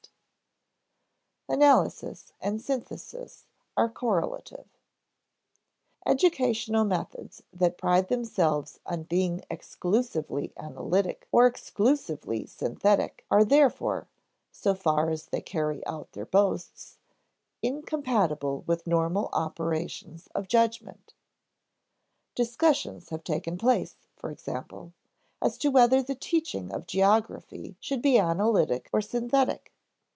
[Sidenote: 1.47 1.67
Analysis 1.67 2.33
and 2.39 2.61
synthesis 2.61 3.45
are 3.75 3.89
correlative] 3.89 4.69
Educational 6.05 6.85
methods 6.85 7.43
that 7.51 7.77
pride 7.77 8.07
themselves 8.07 8.79
on 8.85 9.03
being 9.03 9.43
exclusively 9.49 10.53
analytic 10.55 11.27
or 11.29 11.45
exclusively 11.47 12.45
synthetic 12.45 13.25
are 13.29 13.43
therefore 13.43 14.07
(so 14.49 14.73
far 14.73 15.09
as 15.09 15.25
they 15.25 15.41
carry 15.41 15.85
out 15.85 16.13
their 16.13 16.25
boasts) 16.25 16.99
incompatible 17.61 18.63
with 18.65 18.87
normal 18.87 19.27
operations 19.33 20.27
of 20.27 20.47
judgment. 20.47 21.13
Discussions 22.33 23.09
have 23.09 23.25
taken 23.25 23.57
place, 23.57 23.95
for 24.15 24.31
example, 24.31 24.93
as 25.41 25.57
to 25.57 25.69
whether 25.69 26.01
the 26.01 26.15
teaching 26.15 26.71
of 26.71 26.87
geography 26.87 27.75
should 27.81 28.01
be 28.01 28.17
analytic 28.17 28.89
or 28.93 29.01
synthetic. 29.01 29.73